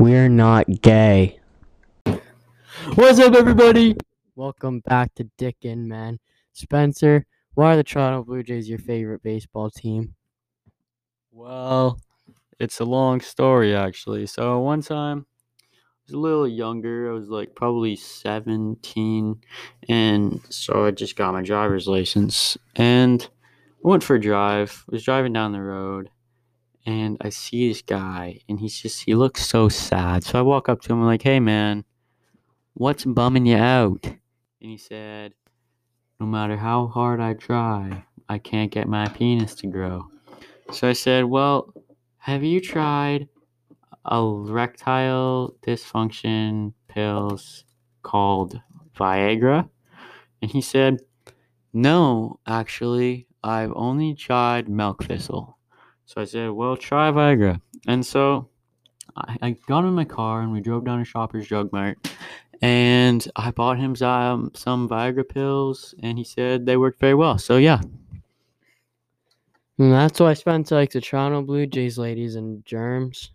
[0.00, 1.40] We're not gay.
[2.94, 3.98] What's up, everybody?
[4.34, 6.20] Welcome back to Dick and Man.
[6.54, 10.14] Spencer, why are the Toronto Blue Jays your favorite baseball team?
[11.30, 12.00] Well,
[12.58, 14.26] it's a long story actually.
[14.26, 15.26] So one time
[15.68, 15.76] I
[16.06, 17.10] was a little younger.
[17.10, 19.38] I was like probably 17
[19.90, 23.28] and so I just got my driver's license and
[23.84, 24.82] I went for a drive.
[24.88, 26.08] I was driving down the road
[26.86, 30.24] and I see this guy and he's just he looks so sad.
[30.24, 31.84] So I walk up to him I'm like, "Hey man,
[32.74, 35.34] what's bumming you out?" And he said,
[36.18, 40.10] "No matter how hard I try, I can't get my penis to grow."
[40.72, 41.74] So I said, Well,
[42.18, 43.28] have you tried
[44.08, 47.64] erectile dysfunction pills
[48.02, 48.60] called
[48.96, 49.68] Viagra?
[50.40, 51.00] And he said,
[51.72, 55.58] No, actually, I've only tried milk thistle.
[56.10, 57.60] So I said, Well, try Viagra.
[57.86, 58.48] And so
[59.16, 62.12] I, I got in my car and we drove down to Shoppers Drug Mart.
[62.60, 67.38] And I bought him some, some Viagra pills, and he said they worked very well.
[67.38, 67.80] So, yeah,
[69.78, 73.30] And that's why Spencer likes the Toronto Blue Jays, ladies and germs.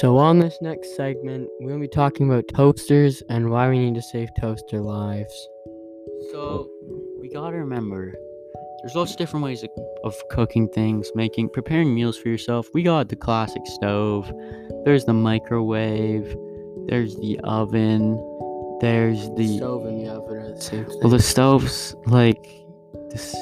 [0.00, 3.78] So, on this next segment, we're going to be talking about toasters and why we
[3.78, 5.48] need to save toaster lives.
[6.32, 6.68] So
[7.20, 8.12] we gotta remember,
[8.82, 9.70] there's lots of different ways of,
[10.02, 12.68] of cooking things, making, preparing meals for yourself.
[12.74, 14.32] We got the classic stove.
[14.84, 16.36] There's the microwave.
[16.88, 18.16] There's the oven.
[18.80, 20.98] There's the stove and the oven are the same thing.
[21.02, 22.44] well, the stoves like
[23.10, 23.34] this.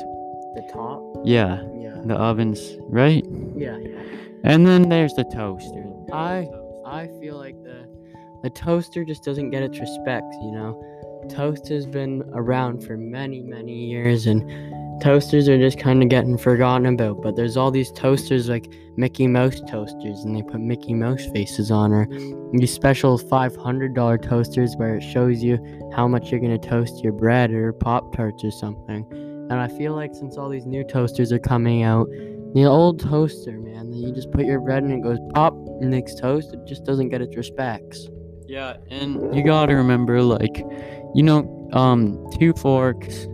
[0.55, 1.03] The top?
[1.25, 2.01] Yeah, Yeah.
[2.05, 3.25] the ovens, right?
[3.57, 4.01] Yeah, yeah.
[4.45, 5.85] And then there's the toaster.
[6.13, 6.49] I
[6.85, 7.87] I feel like the
[8.43, 10.83] the toaster just doesn't get its respect, you know.
[11.29, 14.43] Toast has been around for many, many years and
[15.01, 19.29] toasters are just kind of getting forgotten about, but there's all these toasters like Mickey
[19.29, 22.09] Mouse toasters and they put Mickey Mouse faces on or
[22.53, 25.59] these special $500 toasters where it shows you
[25.95, 29.05] how much you're going to toast your bread or pop tarts or something.
[29.53, 32.09] And I feel like since all these new toasters are coming out,
[32.55, 35.53] the old toaster, man, that you just put your bread in and it goes pop
[35.79, 38.09] next toast, it just doesn't get its respects.
[38.47, 40.65] Yeah, and you gotta remember, like,
[41.15, 43.25] you know, um, Two Forks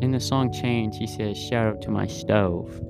[0.00, 2.80] in the song Change, he says, Shout out to my stove.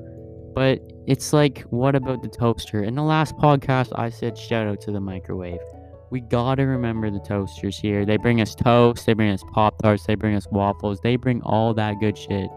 [0.55, 2.82] But it's like, what about the toaster?
[2.82, 5.61] In the last podcast, I said, Shout out to the microwave.
[6.09, 8.06] We gotta remember the toasters here.
[8.06, 11.43] They bring us toast, they bring us Pop Tarts, they bring us waffles, they bring
[11.43, 12.49] all that good shit.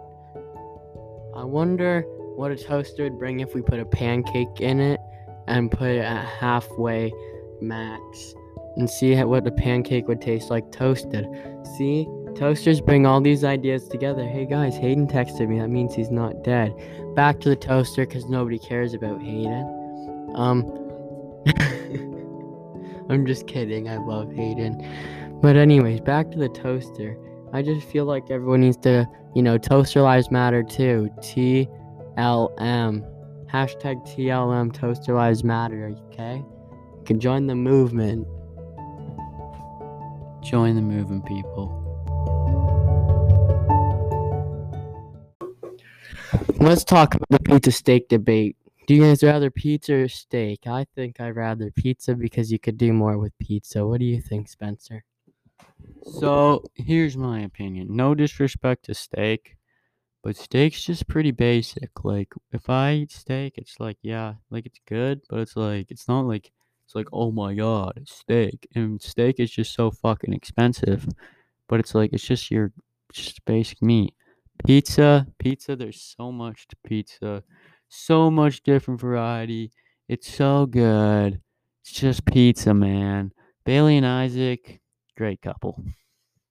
[1.35, 2.03] I wonder
[2.35, 5.01] what a toaster would bring if we put a pancake in it
[5.47, 7.12] and put it at halfway
[7.59, 8.34] max
[8.78, 11.25] and see what the pancake would taste like toasted.
[11.78, 14.25] See, toasters bring all these ideas together.
[14.25, 15.59] Hey guys, Hayden texted me.
[15.59, 16.74] That means he's not dead.
[17.16, 20.31] Back to the toaster because nobody cares about Hayden.
[20.35, 20.63] Um,
[23.09, 23.90] I'm just kidding.
[23.90, 25.40] I love Hayden.
[25.41, 27.18] But anyways, back to the toaster.
[27.53, 31.09] I just feel like everyone needs to, you know, toaster lives matter too.
[31.22, 31.67] T
[32.17, 33.06] L M.
[33.51, 36.38] Hashtag TLM Toaster Lives Matter, okay?
[36.38, 38.28] You can join the movement.
[40.44, 41.81] Join the movement, people.
[46.59, 48.57] Let's talk about the pizza steak debate.
[48.88, 50.67] Do you guys rather pizza or steak?
[50.67, 53.88] I think I'd rather pizza because you could do more with pizza.
[53.88, 55.03] What do you think, Spencer?
[56.03, 57.96] So here's my opinion.
[57.96, 59.57] No disrespect to steak,
[60.23, 62.03] but steak's just pretty basic.
[62.03, 66.07] Like if I eat steak, it's like yeah, like it's good, but it's like it's
[66.07, 66.51] not like
[66.85, 68.68] it's like oh my god, steak.
[68.75, 71.07] And steak is just so fucking expensive.
[71.68, 72.72] But it's like it's just your
[73.12, 74.13] just basic meat.
[74.66, 77.44] Pizza, pizza, there's so much to pizza.
[77.90, 79.72] So much different variety.
[80.07, 81.41] It's so good.
[81.81, 83.31] It's just pizza, man.
[83.66, 84.80] Bailey and Isaac,
[85.15, 85.81] great couple.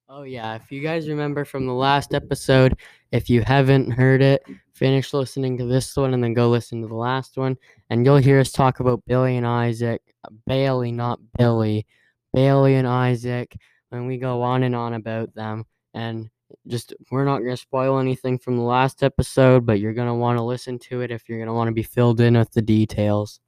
[0.07, 0.55] Oh, yeah.
[0.55, 2.77] If you guys remember from the last episode,
[3.11, 6.87] if you haven't heard it, finish listening to this one and then go listen to
[6.87, 7.57] the last one.
[7.89, 10.01] And you'll hear us talk about Billy and Isaac.
[10.45, 11.87] Bailey, not Billy.
[12.33, 13.55] Bailey and Isaac.
[13.91, 15.65] And we go on and on about them.
[15.95, 16.29] And
[16.67, 20.13] just, we're not going to spoil anything from the last episode, but you're going to
[20.13, 22.51] want to listen to it if you're going to want to be filled in with
[22.51, 23.39] the details.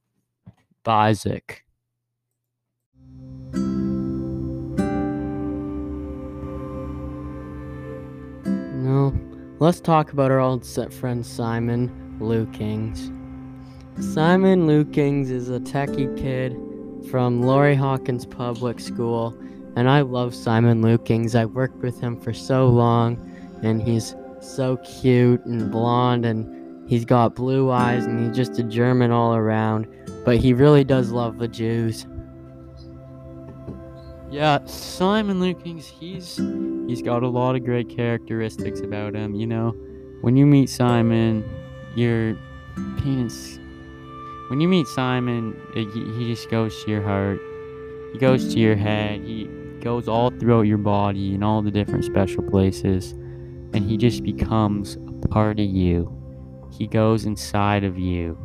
[0.87, 1.66] Isaac.
[9.59, 11.89] Let's talk about our old set friend Simon
[12.19, 13.11] Lukings.
[14.13, 16.55] Simon Lukings is a techie kid
[17.09, 19.35] from Laurie Hawkins Public School,
[19.75, 21.33] and I love Simon Lukings.
[21.33, 23.17] I worked with him for so long,
[23.63, 28.63] and he's so cute and blonde, and he's got blue eyes, and he's just a
[28.63, 29.87] German all around.
[30.23, 32.05] But he really does love the Jews.
[34.29, 36.37] Yeah, Simon Lukings, he's
[36.87, 39.35] he's got a lot of great characteristics about him.
[39.35, 39.75] You know,
[40.21, 41.43] when you meet Simon,
[41.95, 42.37] your
[42.97, 43.59] penis.
[44.49, 47.39] When you meet Simon, it, he, he just goes to your heart.
[48.13, 49.21] He goes to your head.
[49.21, 49.49] He
[49.81, 53.11] goes all throughout your body in all the different special places,
[53.73, 56.13] and he just becomes a part of you.
[56.71, 58.37] He goes inside of you,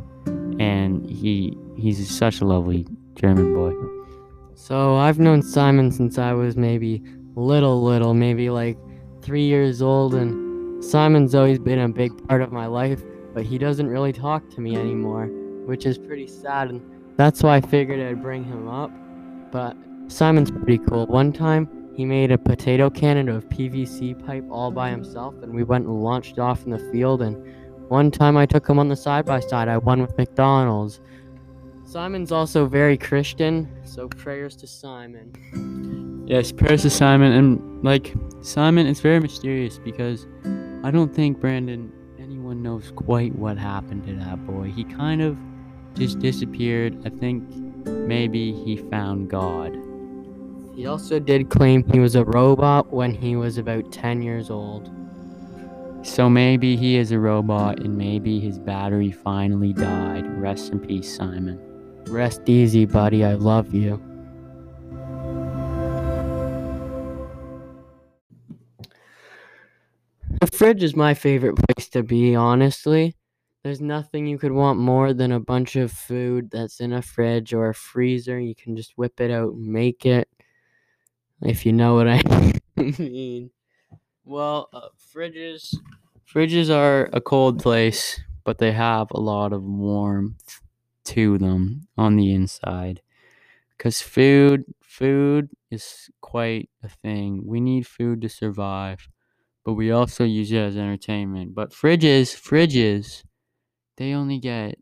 [0.59, 2.85] and he he's such a lovely
[3.15, 3.73] German boy.
[4.55, 7.03] So I've known Simon since I was maybe
[7.35, 8.77] little, little, maybe like
[9.21, 13.01] three years old, and Simon's always been a big part of my life,
[13.33, 15.27] but he doesn't really talk to me anymore,
[15.65, 16.81] which is pretty sad, and
[17.17, 18.91] that's why I figured I'd bring him up.
[19.51, 19.75] But
[20.07, 21.05] Simon's pretty cool.
[21.07, 25.63] One time, he made a potato cannon of PVC pipe all by himself, and we
[25.63, 27.21] went and launched off in the field.
[27.21, 27.37] And
[27.89, 29.67] one time, I took him on the side by side.
[29.67, 30.99] I won with McDonald's.
[31.85, 35.82] Simon's also very Christian, so prayers to Simon.
[36.25, 40.25] Yes, prayers to Simon, and like Simon, it's very mysterious because
[40.83, 44.71] I don't think Brandon anyone knows quite what happened to that boy.
[44.71, 45.37] He kind of
[45.95, 46.97] just disappeared.
[47.05, 47.43] I think
[47.85, 49.77] maybe he found God.
[50.75, 54.89] He also did claim he was a robot when he was about 10 years old.
[56.03, 60.25] So maybe he is a robot and maybe his battery finally died.
[60.39, 61.59] Rest in peace, Simon.
[62.07, 63.23] Rest easy, buddy.
[63.23, 64.01] I love you.
[70.43, 73.15] The fridge is my favorite place to be, honestly.
[73.63, 77.53] There's nothing you could want more than a bunch of food that's in a fridge
[77.53, 78.37] or a freezer.
[78.37, 80.27] You can just whip it out and make it.
[81.41, 82.21] If you know what I
[82.99, 83.51] mean.
[84.25, 85.77] Well, uh, fridges
[86.29, 90.59] fridges are a cold place, but they have a lot of warmth
[91.05, 93.01] to them on the inside.
[93.77, 97.43] Cuz food food is quite a thing.
[97.45, 99.07] We need food to survive,
[99.65, 101.55] but we also use it as entertainment.
[101.55, 103.23] But fridges, fridges,
[103.97, 104.77] they only get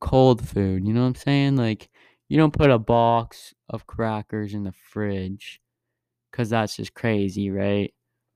[0.00, 1.56] cold food, you know what I'm saying?
[1.56, 1.88] Like
[2.28, 5.60] you don't put a box of crackers in the fridge
[6.32, 7.92] cuz that's just crazy, right?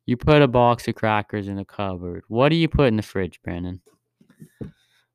[0.07, 2.25] You put a box of crackers in the cupboard.
[2.29, 3.81] What do you put in the fridge, Brandon?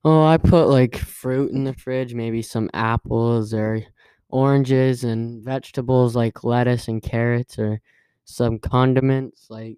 [0.05, 3.83] Oh, I put like fruit in the fridge, maybe some apples or
[4.29, 7.81] oranges and vegetables like lettuce and carrots or
[8.23, 9.77] some condiments like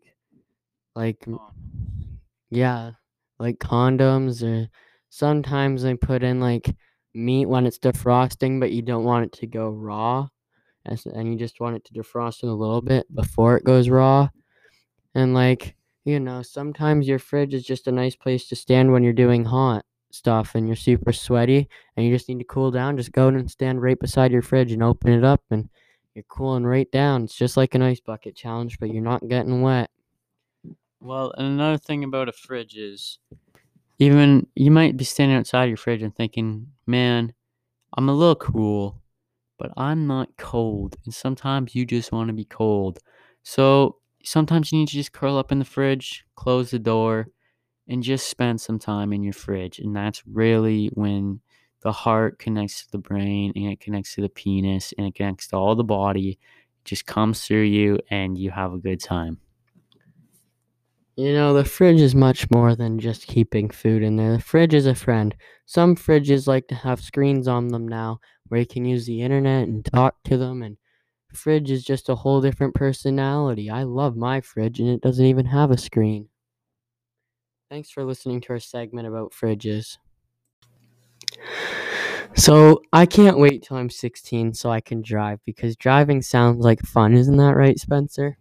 [0.95, 1.25] like
[2.49, 2.91] yeah,
[3.39, 4.69] like condoms or
[5.09, 6.75] sometimes I put in like
[7.13, 10.27] meat when it's defrosting but you don't want it to go raw
[10.85, 14.29] and you just want it to defrost in a little bit before it goes raw.
[15.13, 19.03] And like, you know, sometimes your fridge is just a nice place to stand when
[19.03, 22.97] you're doing hot stuff and you're super sweaty and you just need to cool down.
[22.97, 25.69] Just go and stand right beside your fridge and open it up and
[26.15, 27.25] you're cooling right down.
[27.25, 29.89] It's just like an ice bucket challenge, but you're not getting wet.
[31.01, 33.18] Well, and another thing about a fridge is
[34.00, 37.33] even you might be standing outside your fridge and thinking, man,
[37.98, 39.01] I'm a little cool,
[39.59, 40.98] but I'm not cold.
[41.06, 42.99] And sometimes you just want to be cold.
[43.44, 47.28] So sometimes you need to just curl up in the fridge, close the door,
[47.87, 49.80] and just spend some time in your fridge.
[49.80, 51.42] And that's really when
[51.81, 55.47] the heart connects to the brain and it connects to the penis and it connects
[55.49, 56.31] to all the body.
[56.31, 59.40] It just comes through you and you have a good time.
[61.15, 64.33] You know, the fridge is much more than just keeping food in there.
[64.33, 65.33] The fridge is a friend.
[65.65, 69.68] Some fridges like to have screens on them now where you can use the internet
[69.69, 70.77] and talk to them and
[71.33, 73.69] fridge is just a whole different personality.
[73.69, 76.30] I love my fridge and it doesn't even have a screen.
[77.71, 79.97] Thanks for listening to our segment about fridges.
[82.35, 86.81] So, I can't wait till I'm 16 so I can drive because driving sounds like
[86.81, 87.13] fun.
[87.13, 88.37] Isn't that right, Spencer?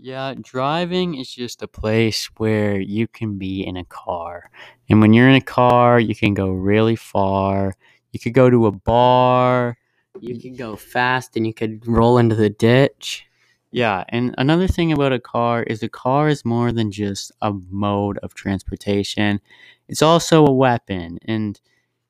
[0.00, 4.48] Yeah, driving is just a place where you can be in a car.
[4.88, 7.74] And when you're in a car, you can go really far.
[8.12, 9.76] You could go to a bar.
[10.20, 10.42] You mm.
[10.42, 13.26] could go fast and you could roll into the ditch.
[13.72, 17.52] Yeah, and another thing about a car is a car is more than just a
[17.68, 19.40] mode of transportation.
[19.88, 21.18] It's also a weapon.
[21.24, 21.60] And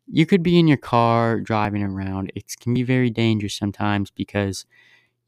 [0.06, 2.32] you could be in your car driving around.
[2.34, 4.66] It can be very dangerous sometimes because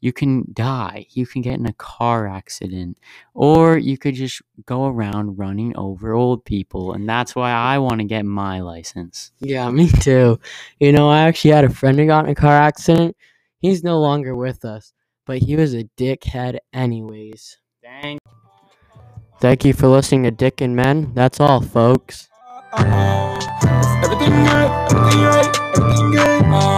[0.01, 1.05] you can die.
[1.11, 2.97] You can get in a car accident.
[3.33, 6.93] Or you could just go around running over old people.
[6.93, 9.31] And that's why I want to get my license.
[9.39, 10.39] Yeah, me too.
[10.79, 13.15] You know, I actually had a friend who got in a car accident.
[13.59, 14.91] He's no longer with us,
[15.25, 17.57] but he was a dickhead, anyways.
[17.83, 18.17] Dang.
[19.39, 21.13] Thank you for listening to Dick and Men.
[21.13, 22.27] That's all, folks.
[24.03, 24.45] Everything
[26.11, 26.61] good.